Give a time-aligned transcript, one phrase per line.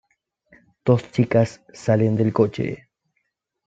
[0.83, 2.89] Dos chicas salen del coche.